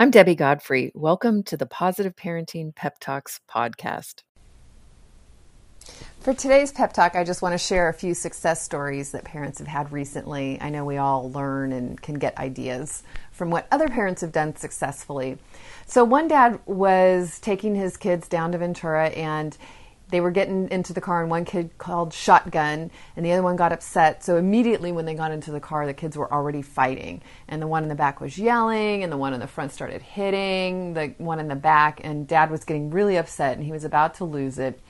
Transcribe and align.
I'm 0.00 0.12
Debbie 0.12 0.36
Godfrey. 0.36 0.92
Welcome 0.94 1.42
to 1.42 1.56
the 1.56 1.66
Positive 1.66 2.14
Parenting 2.14 2.72
Pep 2.72 3.00
Talks 3.00 3.40
podcast. 3.52 4.22
For 6.20 6.32
today's 6.32 6.70
pep 6.70 6.92
talk, 6.92 7.16
I 7.16 7.24
just 7.24 7.42
want 7.42 7.54
to 7.54 7.58
share 7.58 7.88
a 7.88 7.92
few 7.92 8.14
success 8.14 8.62
stories 8.62 9.10
that 9.10 9.24
parents 9.24 9.58
have 9.58 9.66
had 9.66 9.90
recently. 9.90 10.56
I 10.60 10.70
know 10.70 10.84
we 10.84 10.98
all 10.98 11.32
learn 11.32 11.72
and 11.72 12.00
can 12.00 12.14
get 12.14 12.38
ideas 12.38 13.02
from 13.32 13.50
what 13.50 13.66
other 13.72 13.88
parents 13.88 14.20
have 14.20 14.30
done 14.30 14.54
successfully. 14.54 15.36
So, 15.86 16.04
one 16.04 16.28
dad 16.28 16.60
was 16.64 17.40
taking 17.40 17.74
his 17.74 17.96
kids 17.96 18.28
down 18.28 18.52
to 18.52 18.58
Ventura 18.58 19.08
and 19.08 19.58
they 20.10 20.20
were 20.20 20.30
getting 20.30 20.70
into 20.70 20.92
the 20.92 21.00
car 21.00 21.20
and 21.20 21.30
one 21.30 21.44
kid 21.44 21.76
called 21.78 22.12
shotgun 22.12 22.90
and 23.16 23.26
the 23.26 23.32
other 23.32 23.42
one 23.42 23.56
got 23.56 23.72
upset. 23.72 24.24
So 24.24 24.36
immediately 24.36 24.92
when 24.92 25.04
they 25.04 25.14
got 25.14 25.32
into 25.32 25.50
the 25.50 25.60
car 25.60 25.86
the 25.86 25.94
kids 25.94 26.16
were 26.16 26.32
already 26.32 26.62
fighting. 26.62 27.22
And 27.46 27.60
the 27.60 27.66
one 27.66 27.82
in 27.82 27.88
the 27.88 27.94
back 27.94 28.20
was 28.20 28.38
yelling 28.38 29.02
and 29.02 29.12
the 29.12 29.16
one 29.16 29.34
in 29.34 29.40
the 29.40 29.46
front 29.46 29.72
started 29.72 30.02
hitting 30.02 30.94
the 30.94 31.14
one 31.18 31.40
in 31.40 31.48
the 31.48 31.56
back 31.56 32.00
and 32.02 32.26
dad 32.26 32.50
was 32.50 32.64
getting 32.64 32.90
really 32.90 33.16
upset 33.16 33.56
and 33.56 33.64
he 33.64 33.72
was 33.72 33.84
about 33.84 34.14
to 34.14 34.24
lose 34.24 34.58
it. 34.58 34.80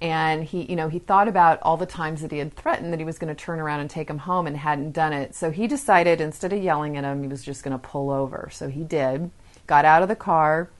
And 0.00 0.44
he 0.44 0.62
you 0.62 0.76
know 0.76 0.88
he 0.88 0.98
thought 0.98 1.28
about 1.28 1.60
all 1.62 1.76
the 1.76 1.86
times 1.86 2.22
that 2.22 2.32
he 2.32 2.38
had 2.38 2.54
threatened 2.56 2.92
that 2.92 2.98
he 2.98 3.04
was 3.04 3.18
going 3.18 3.34
to 3.34 3.40
turn 3.40 3.60
around 3.60 3.80
and 3.80 3.90
take 3.90 4.08
him 4.08 4.18
home 4.18 4.46
and 4.46 4.56
hadn't 4.56 4.92
done 4.92 5.12
it. 5.12 5.34
So 5.34 5.50
he 5.50 5.66
decided 5.66 6.20
instead 6.20 6.52
of 6.52 6.62
yelling 6.62 6.96
at 6.96 7.04
him 7.04 7.22
he 7.22 7.28
was 7.28 7.42
just 7.42 7.62
going 7.62 7.78
to 7.78 7.78
pull 7.78 8.10
over. 8.10 8.48
So 8.52 8.68
he 8.68 8.82
did 8.82 9.30
got 9.66 9.84
out 9.84 10.02
of 10.02 10.08
the 10.08 10.16
car 10.16 10.70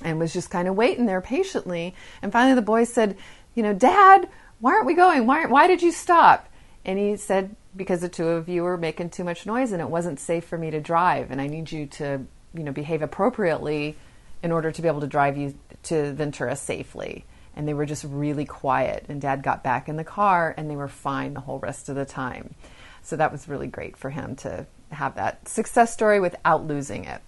and 0.00 0.18
was 0.18 0.32
just 0.32 0.50
kind 0.50 0.68
of 0.68 0.74
waiting 0.74 1.06
there 1.06 1.20
patiently. 1.20 1.94
And 2.22 2.32
finally, 2.32 2.54
the 2.54 2.62
boy 2.62 2.84
said, 2.84 3.16
You 3.54 3.62
know, 3.62 3.74
Dad, 3.74 4.28
why 4.60 4.72
aren't 4.72 4.86
we 4.86 4.94
going? 4.94 5.26
Why, 5.26 5.46
why 5.46 5.66
did 5.66 5.82
you 5.82 5.92
stop? 5.92 6.48
And 6.84 6.98
he 6.98 7.16
said, 7.16 7.56
Because 7.76 8.00
the 8.00 8.08
two 8.08 8.28
of 8.28 8.48
you 8.48 8.62
were 8.62 8.76
making 8.76 9.10
too 9.10 9.24
much 9.24 9.46
noise 9.46 9.72
and 9.72 9.80
it 9.80 9.88
wasn't 9.88 10.20
safe 10.20 10.44
for 10.44 10.58
me 10.58 10.70
to 10.70 10.80
drive. 10.80 11.30
And 11.30 11.40
I 11.40 11.46
need 11.46 11.70
you 11.70 11.86
to, 11.86 12.24
you 12.54 12.62
know, 12.62 12.72
behave 12.72 13.02
appropriately 13.02 13.96
in 14.42 14.52
order 14.52 14.72
to 14.72 14.82
be 14.82 14.88
able 14.88 15.00
to 15.00 15.06
drive 15.06 15.36
you 15.36 15.54
to 15.84 16.12
Ventura 16.12 16.56
safely. 16.56 17.24
And 17.54 17.68
they 17.68 17.74
were 17.74 17.86
just 17.86 18.04
really 18.04 18.46
quiet. 18.46 19.04
And 19.08 19.20
dad 19.20 19.42
got 19.42 19.62
back 19.62 19.88
in 19.88 19.96
the 19.96 20.04
car 20.04 20.54
and 20.56 20.70
they 20.70 20.76
were 20.76 20.88
fine 20.88 21.34
the 21.34 21.40
whole 21.40 21.58
rest 21.58 21.88
of 21.88 21.96
the 21.96 22.04
time. 22.04 22.54
So 23.02 23.16
that 23.16 23.32
was 23.32 23.48
really 23.48 23.66
great 23.66 23.96
for 23.96 24.10
him 24.10 24.36
to 24.36 24.66
have 24.90 25.16
that 25.16 25.48
success 25.48 25.92
story 25.92 26.20
without 26.20 26.66
losing 26.66 27.04
it. 27.04 27.20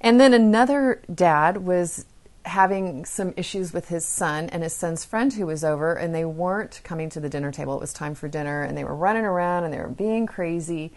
And 0.00 0.20
then 0.20 0.34
another 0.34 1.02
dad 1.12 1.58
was 1.58 2.06
having 2.44 3.04
some 3.04 3.34
issues 3.36 3.72
with 3.72 3.88
his 3.88 4.04
son 4.04 4.48
and 4.50 4.62
his 4.62 4.72
son's 4.72 5.04
friend 5.04 5.32
who 5.32 5.46
was 5.46 5.64
over, 5.64 5.94
and 5.94 6.14
they 6.14 6.24
weren't 6.24 6.80
coming 6.84 7.10
to 7.10 7.20
the 7.20 7.28
dinner 7.28 7.50
table. 7.50 7.74
It 7.74 7.80
was 7.80 7.92
time 7.92 8.14
for 8.14 8.28
dinner, 8.28 8.62
and 8.62 8.78
they 8.78 8.84
were 8.84 8.94
running 8.94 9.24
around 9.24 9.64
and 9.64 9.72
they 9.72 9.78
were 9.78 9.88
being 9.88 10.26
crazy. 10.26 10.92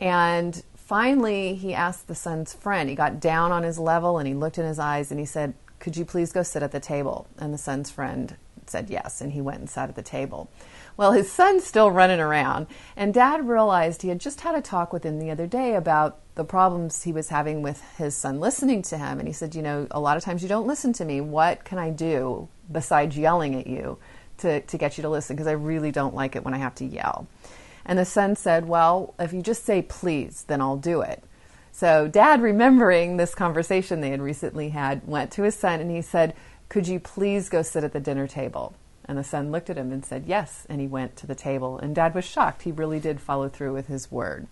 And 0.00 0.62
finally, 0.74 1.54
he 1.54 1.74
asked 1.74 2.08
the 2.08 2.14
son's 2.14 2.54
friend, 2.54 2.88
he 2.88 2.94
got 2.94 3.20
down 3.20 3.52
on 3.52 3.62
his 3.62 3.78
level 3.78 4.18
and 4.18 4.26
he 4.26 4.34
looked 4.34 4.58
in 4.58 4.64
his 4.64 4.78
eyes 4.78 5.10
and 5.10 5.20
he 5.20 5.26
said, 5.26 5.54
Could 5.78 5.96
you 5.96 6.04
please 6.04 6.32
go 6.32 6.42
sit 6.42 6.62
at 6.62 6.72
the 6.72 6.80
table? 6.80 7.26
And 7.38 7.52
the 7.52 7.58
son's 7.58 7.90
friend 7.90 8.36
said 8.66 8.90
yes, 8.90 9.20
and 9.20 9.32
he 9.32 9.40
went 9.40 9.58
and 9.58 9.70
sat 9.70 9.88
at 9.88 9.96
the 9.96 10.02
table. 10.02 10.50
Well, 10.96 11.12
his 11.12 11.30
son's 11.30 11.64
still 11.64 11.90
running 11.90 12.20
around, 12.20 12.68
and 12.96 13.12
dad 13.12 13.46
realized 13.46 14.00
he 14.00 14.08
had 14.08 14.18
just 14.18 14.40
had 14.40 14.54
a 14.54 14.62
talk 14.62 14.94
with 14.94 15.04
him 15.04 15.18
the 15.18 15.30
other 15.30 15.46
day 15.46 15.74
about 15.74 16.18
the 16.36 16.44
problems 16.44 17.02
he 17.02 17.12
was 17.12 17.28
having 17.28 17.60
with 17.60 17.82
his 17.98 18.14
son 18.14 18.40
listening 18.40 18.80
to 18.82 18.96
him. 18.96 19.18
And 19.18 19.28
he 19.28 19.34
said, 19.34 19.54
You 19.54 19.62
know, 19.62 19.86
a 19.90 20.00
lot 20.00 20.16
of 20.16 20.22
times 20.22 20.42
you 20.42 20.48
don't 20.48 20.66
listen 20.66 20.92
to 20.94 21.04
me. 21.04 21.20
What 21.20 21.64
can 21.64 21.78
I 21.78 21.90
do 21.90 22.48
besides 22.72 23.18
yelling 23.18 23.54
at 23.54 23.66
you 23.66 23.98
to, 24.38 24.60
to 24.60 24.78
get 24.78 24.96
you 24.96 25.02
to 25.02 25.08
listen? 25.10 25.36
Because 25.36 25.46
I 25.46 25.52
really 25.52 25.90
don't 25.90 26.14
like 26.14 26.34
it 26.34 26.44
when 26.44 26.54
I 26.54 26.58
have 26.58 26.74
to 26.76 26.84
yell. 26.84 27.26
And 27.84 27.98
the 27.98 28.04
son 28.06 28.34
said, 28.34 28.66
Well, 28.66 29.14
if 29.18 29.34
you 29.34 29.42
just 29.42 29.64
say 29.64 29.82
please, 29.82 30.44
then 30.48 30.62
I'll 30.62 30.76
do 30.78 31.02
it. 31.02 31.22
So, 31.72 32.08
dad, 32.08 32.40
remembering 32.40 33.18
this 33.18 33.34
conversation 33.34 34.00
they 34.00 34.10
had 34.10 34.22
recently 34.22 34.70
had, 34.70 35.06
went 35.06 35.30
to 35.32 35.42
his 35.42 35.56
son 35.56 35.80
and 35.80 35.90
he 35.90 36.00
said, 36.00 36.34
Could 36.70 36.88
you 36.88 36.98
please 36.98 37.50
go 37.50 37.60
sit 37.60 37.84
at 37.84 37.92
the 37.92 38.00
dinner 38.00 38.26
table? 38.26 38.74
And 39.06 39.16
the 39.16 39.24
son 39.24 39.52
looked 39.52 39.70
at 39.70 39.78
him 39.78 39.92
and 39.92 40.04
said, 40.04 40.24
Yes. 40.26 40.66
And 40.68 40.80
he 40.80 40.86
went 40.86 41.16
to 41.16 41.26
the 41.26 41.34
table. 41.34 41.78
And 41.78 41.94
dad 41.94 42.14
was 42.14 42.24
shocked. 42.24 42.62
He 42.62 42.72
really 42.72 43.00
did 43.00 43.20
follow 43.20 43.48
through 43.48 43.72
with 43.72 43.86
his 43.86 44.10
word. 44.10 44.48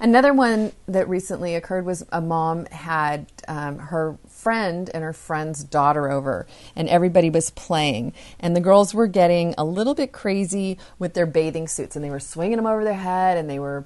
Another 0.00 0.32
one 0.32 0.72
that 0.86 1.08
recently 1.08 1.54
occurred 1.54 1.86
was 1.86 2.04
a 2.10 2.20
mom 2.20 2.66
had 2.66 3.30
um, 3.46 3.78
her 3.78 4.18
friend 4.28 4.90
and 4.92 5.04
her 5.04 5.12
friend's 5.12 5.62
daughter 5.62 6.10
over, 6.10 6.46
and 6.74 6.88
everybody 6.88 7.30
was 7.30 7.50
playing. 7.50 8.12
And 8.40 8.56
the 8.56 8.60
girls 8.60 8.92
were 8.92 9.06
getting 9.06 9.54
a 9.56 9.64
little 9.64 9.94
bit 9.94 10.12
crazy 10.12 10.78
with 10.98 11.14
their 11.14 11.26
bathing 11.26 11.68
suits, 11.68 11.94
and 11.94 12.04
they 12.04 12.10
were 12.10 12.20
swinging 12.20 12.56
them 12.56 12.66
over 12.66 12.82
their 12.82 12.94
head, 12.94 13.38
and 13.38 13.48
they 13.48 13.58
were 13.58 13.84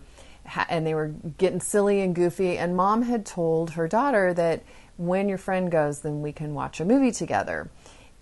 and 0.70 0.86
they 0.86 0.94
were 0.94 1.08
getting 1.36 1.60
silly 1.60 2.00
and 2.00 2.14
goofy. 2.14 2.56
And 2.56 2.74
mom 2.74 3.02
had 3.02 3.26
told 3.26 3.70
her 3.70 3.86
daughter 3.86 4.32
that 4.32 4.62
when 4.96 5.28
your 5.28 5.36
friend 5.36 5.70
goes, 5.70 6.00
then 6.00 6.22
we 6.22 6.32
can 6.32 6.54
watch 6.54 6.80
a 6.80 6.86
movie 6.86 7.12
together. 7.12 7.68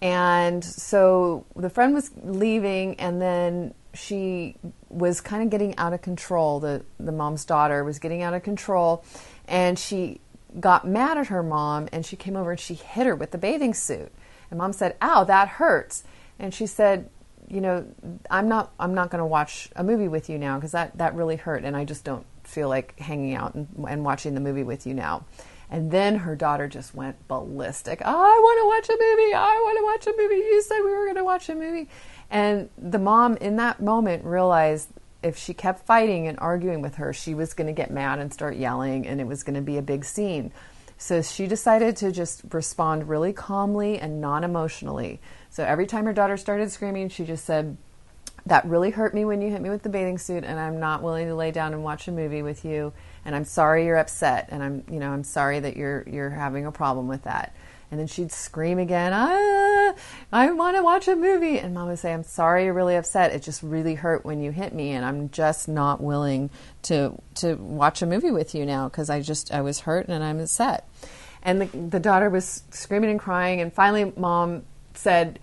And 0.02 0.62
so 0.62 1.46
the 1.56 1.70
friend 1.70 1.94
was 1.94 2.10
leaving, 2.22 3.00
and 3.00 3.20
then 3.20 3.74
she 3.94 4.56
was 4.90 5.20
kind 5.20 5.42
of 5.42 5.50
getting 5.50 5.76
out 5.78 5.92
of 5.92 6.02
control. 6.02 6.60
The 6.60 6.84
the 7.00 7.12
mom's 7.12 7.44
daughter 7.44 7.82
was 7.82 7.98
getting 7.98 8.22
out 8.22 8.34
of 8.34 8.42
control, 8.42 9.04
and 9.48 9.78
she 9.78 10.20
got 10.60 10.86
mad 10.86 11.18
at 11.18 11.28
her 11.28 11.42
mom, 11.42 11.88
and 11.92 12.04
she 12.04 12.16
came 12.16 12.36
over 12.36 12.50
and 12.50 12.60
she 12.60 12.74
hit 12.74 13.06
her 13.06 13.16
with 13.16 13.30
the 13.30 13.38
bathing 13.38 13.74
suit. 13.74 14.12
And 14.50 14.58
mom 14.58 14.72
said, 14.72 14.96
"Ow, 15.00 15.24
that 15.24 15.48
hurts." 15.48 16.04
And 16.38 16.52
she 16.52 16.66
said, 16.66 17.08
"You 17.48 17.62
know, 17.62 17.86
I'm 18.30 18.48
not 18.48 18.72
I'm 18.78 18.94
not 18.94 19.10
going 19.10 19.20
to 19.20 19.26
watch 19.26 19.70
a 19.76 19.82
movie 19.82 20.08
with 20.08 20.28
you 20.28 20.38
now 20.38 20.56
because 20.56 20.72
that 20.72 20.98
that 20.98 21.14
really 21.14 21.36
hurt, 21.36 21.64
and 21.64 21.74
I 21.74 21.84
just 21.84 22.04
don't 22.04 22.26
feel 22.44 22.68
like 22.68 22.98
hanging 22.98 23.34
out 23.34 23.54
and, 23.54 23.68
and 23.88 24.04
watching 24.04 24.34
the 24.34 24.40
movie 24.40 24.62
with 24.62 24.86
you 24.86 24.92
now." 24.92 25.24
And 25.70 25.90
then 25.90 26.16
her 26.16 26.36
daughter 26.36 26.68
just 26.68 26.94
went 26.94 27.26
ballistic. 27.28 28.00
I 28.02 28.12
want 28.12 28.60
to 28.60 28.66
watch 28.66 28.98
a 28.98 29.02
movie. 29.02 29.34
I 29.34 29.60
want 29.64 29.78
to 29.78 29.84
watch 29.84 30.14
a 30.14 30.22
movie. 30.22 30.36
You 30.36 30.62
said 30.62 30.78
we 30.78 30.90
were 30.90 31.04
going 31.04 31.16
to 31.16 31.24
watch 31.24 31.48
a 31.48 31.54
movie. 31.54 31.88
And 32.30 32.68
the 32.78 32.98
mom, 32.98 33.36
in 33.38 33.56
that 33.56 33.82
moment, 33.82 34.24
realized 34.24 34.88
if 35.22 35.36
she 35.36 35.54
kept 35.54 35.84
fighting 35.86 36.28
and 36.28 36.38
arguing 36.38 36.82
with 36.82 36.96
her, 36.96 37.12
she 37.12 37.34
was 37.34 37.52
going 37.54 37.66
to 37.66 37.72
get 37.72 37.90
mad 37.90 38.20
and 38.20 38.32
start 38.32 38.56
yelling, 38.56 39.06
and 39.06 39.20
it 39.20 39.26
was 39.26 39.42
going 39.42 39.54
to 39.54 39.60
be 39.60 39.76
a 39.76 39.82
big 39.82 40.04
scene. 40.04 40.52
So 40.98 41.20
she 41.20 41.46
decided 41.46 41.96
to 41.96 42.12
just 42.12 42.42
respond 42.52 43.08
really 43.08 43.32
calmly 43.32 43.98
and 43.98 44.20
non 44.20 44.44
emotionally. 44.44 45.20
So 45.50 45.64
every 45.64 45.86
time 45.86 46.04
her 46.04 46.12
daughter 46.12 46.36
started 46.36 46.70
screaming, 46.70 47.08
she 47.08 47.24
just 47.24 47.44
said, 47.44 47.76
That 48.46 48.64
really 48.64 48.90
hurt 48.90 49.14
me 49.14 49.24
when 49.24 49.42
you 49.42 49.50
hit 49.50 49.60
me 49.60 49.70
with 49.70 49.82
the 49.82 49.88
bathing 49.88 50.18
suit, 50.18 50.44
and 50.44 50.58
I'm 50.58 50.80
not 50.80 51.02
willing 51.02 51.26
to 51.26 51.34
lay 51.34 51.50
down 51.50 51.74
and 51.74 51.82
watch 51.82 52.08
a 52.08 52.12
movie 52.12 52.42
with 52.42 52.64
you 52.64 52.92
and 53.26 53.34
I'm 53.34 53.44
sorry 53.44 53.84
you're 53.84 53.98
upset, 53.98 54.48
and 54.52 54.62
I'm, 54.62 54.84
you 54.88 55.00
know, 55.00 55.10
I'm 55.10 55.24
sorry 55.24 55.58
that 55.58 55.76
you're 55.76 56.04
you're 56.06 56.30
having 56.30 56.64
a 56.64 56.70
problem 56.70 57.08
with 57.08 57.24
that. 57.24 57.54
And 57.90 57.98
then 57.98 58.06
she'd 58.06 58.32
scream 58.32 58.78
again, 58.78 59.12
ah, 59.12 59.94
I 60.32 60.50
want 60.52 60.76
to 60.76 60.82
watch 60.82 61.06
a 61.06 61.14
movie. 61.14 61.58
And 61.58 61.74
mom 61.74 61.88
would 61.88 61.98
say, 61.98 62.12
I'm 62.12 62.24
sorry 62.24 62.64
you're 62.64 62.74
really 62.74 62.96
upset. 62.96 63.32
It 63.32 63.42
just 63.42 63.62
really 63.62 63.94
hurt 63.94 64.24
when 64.24 64.40
you 64.40 64.52
hit 64.52 64.72
me, 64.72 64.92
and 64.92 65.04
I'm 65.04 65.28
just 65.30 65.68
not 65.68 66.00
willing 66.00 66.50
to 66.82 67.20
to 67.36 67.56
watch 67.56 68.00
a 68.00 68.06
movie 68.06 68.30
with 68.30 68.54
you 68.54 68.64
now 68.64 68.88
because 68.88 69.10
I 69.10 69.20
just 69.20 69.52
I 69.52 69.60
was 69.60 69.80
hurt 69.80 70.06
and 70.06 70.22
I'm 70.22 70.38
upset. 70.38 70.88
And 71.42 71.62
the, 71.62 71.66
the 71.76 72.00
daughter 72.00 72.30
was 72.30 72.62
screaming 72.70 73.10
and 73.10 73.18
crying, 73.18 73.60
and 73.60 73.72
finally, 73.72 74.12
mom 74.16 74.62
said, 74.94 75.40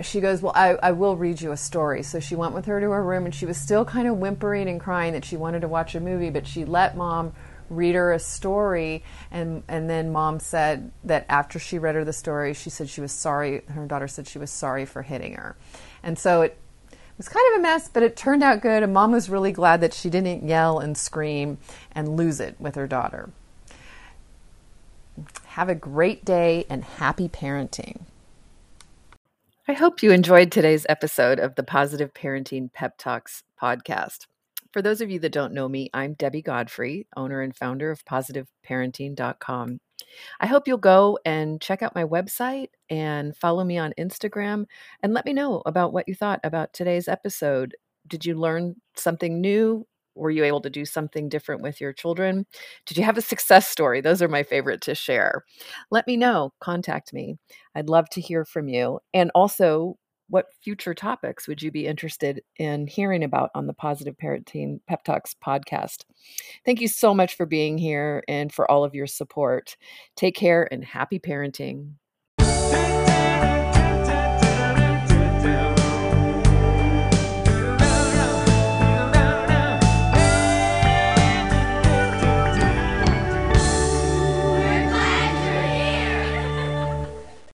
she 0.00 0.20
goes, 0.20 0.42
Well, 0.42 0.52
I, 0.54 0.70
I 0.82 0.92
will 0.92 1.16
read 1.16 1.40
you 1.40 1.52
a 1.52 1.56
story. 1.56 2.02
So 2.02 2.20
she 2.20 2.34
went 2.34 2.52
with 2.52 2.66
her 2.66 2.80
to 2.80 2.90
her 2.90 3.02
room 3.02 3.24
and 3.24 3.34
she 3.34 3.46
was 3.46 3.56
still 3.56 3.84
kind 3.84 4.08
of 4.08 4.16
whimpering 4.18 4.68
and 4.68 4.80
crying 4.80 5.12
that 5.12 5.24
she 5.24 5.36
wanted 5.36 5.60
to 5.60 5.68
watch 5.68 5.94
a 5.94 6.00
movie, 6.00 6.30
but 6.30 6.46
she 6.46 6.64
let 6.64 6.96
mom 6.96 7.32
read 7.70 7.94
her 7.94 8.12
a 8.12 8.18
story. 8.18 9.04
And, 9.30 9.62
and 9.68 9.88
then 9.88 10.12
mom 10.12 10.40
said 10.40 10.90
that 11.04 11.26
after 11.28 11.58
she 11.58 11.78
read 11.78 11.94
her 11.94 12.04
the 12.04 12.12
story, 12.12 12.54
she 12.54 12.70
said 12.70 12.88
she 12.88 13.00
was 13.00 13.12
sorry. 13.12 13.62
Her 13.68 13.86
daughter 13.86 14.08
said 14.08 14.26
she 14.26 14.38
was 14.38 14.50
sorry 14.50 14.84
for 14.84 15.02
hitting 15.02 15.34
her. 15.34 15.56
And 16.02 16.18
so 16.18 16.42
it 16.42 16.58
was 17.16 17.28
kind 17.28 17.44
of 17.52 17.60
a 17.60 17.62
mess, 17.62 17.88
but 17.88 18.02
it 18.02 18.16
turned 18.16 18.42
out 18.42 18.60
good. 18.60 18.82
And 18.82 18.92
mom 18.92 19.12
was 19.12 19.30
really 19.30 19.52
glad 19.52 19.80
that 19.80 19.94
she 19.94 20.10
didn't 20.10 20.46
yell 20.46 20.80
and 20.80 20.96
scream 20.96 21.58
and 21.92 22.16
lose 22.16 22.40
it 22.40 22.56
with 22.58 22.74
her 22.74 22.88
daughter. 22.88 23.30
Have 25.46 25.68
a 25.68 25.76
great 25.76 26.24
day 26.24 26.66
and 26.68 26.82
happy 26.82 27.28
parenting. 27.28 28.00
I 29.66 29.72
hope 29.72 30.02
you 30.02 30.10
enjoyed 30.10 30.52
today's 30.52 30.84
episode 30.90 31.40
of 31.40 31.54
the 31.54 31.62
Positive 31.62 32.12
Parenting 32.12 32.70
Pep 32.70 32.98
Talks 32.98 33.44
podcast. 33.58 34.26
For 34.72 34.82
those 34.82 35.00
of 35.00 35.10
you 35.10 35.18
that 35.20 35.32
don't 35.32 35.54
know 35.54 35.70
me, 35.70 35.88
I'm 35.94 36.12
Debbie 36.12 36.42
Godfrey, 36.42 37.06
owner 37.16 37.40
and 37.40 37.56
founder 37.56 37.90
of 37.90 38.04
positiveparenting.com. 38.04 39.78
I 40.38 40.46
hope 40.46 40.68
you'll 40.68 40.76
go 40.76 41.18
and 41.24 41.62
check 41.62 41.82
out 41.82 41.94
my 41.94 42.04
website 42.04 42.68
and 42.90 43.34
follow 43.34 43.64
me 43.64 43.78
on 43.78 43.94
Instagram 43.98 44.66
and 45.02 45.14
let 45.14 45.24
me 45.24 45.32
know 45.32 45.62
about 45.64 45.94
what 45.94 46.08
you 46.08 46.14
thought 46.14 46.40
about 46.44 46.74
today's 46.74 47.08
episode. 47.08 47.74
Did 48.06 48.26
you 48.26 48.34
learn 48.34 48.76
something 48.96 49.40
new? 49.40 49.86
Were 50.14 50.30
you 50.30 50.44
able 50.44 50.60
to 50.62 50.70
do 50.70 50.84
something 50.84 51.28
different 51.28 51.62
with 51.62 51.80
your 51.80 51.92
children? 51.92 52.46
Did 52.86 52.96
you 52.96 53.04
have 53.04 53.18
a 53.18 53.22
success 53.22 53.68
story? 53.68 54.00
Those 54.00 54.22
are 54.22 54.28
my 54.28 54.42
favorite 54.42 54.80
to 54.82 54.94
share. 54.94 55.44
Let 55.90 56.06
me 56.06 56.16
know. 56.16 56.52
Contact 56.60 57.12
me. 57.12 57.38
I'd 57.74 57.88
love 57.88 58.08
to 58.10 58.20
hear 58.20 58.44
from 58.44 58.68
you. 58.68 59.00
And 59.12 59.30
also, 59.34 59.96
what 60.30 60.46
future 60.62 60.94
topics 60.94 61.46
would 61.46 61.62
you 61.62 61.70
be 61.70 61.86
interested 61.86 62.42
in 62.56 62.86
hearing 62.86 63.22
about 63.22 63.50
on 63.54 63.66
the 63.66 63.74
Positive 63.74 64.16
Parenting 64.16 64.80
Pep 64.88 65.04
Talks 65.04 65.34
podcast? 65.44 66.04
Thank 66.64 66.80
you 66.80 66.88
so 66.88 67.14
much 67.14 67.36
for 67.36 67.46
being 67.46 67.76
here 67.76 68.24
and 68.26 68.52
for 68.52 68.70
all 68.70 68.84
of 68.84 68.94
your 68.94 69.06
support. 69.06 69.76
Take 70.16 70.34
care 70.34 70.66
and 70.72 70.84
happy 70.84 71.18
parenting. 71.18 71.92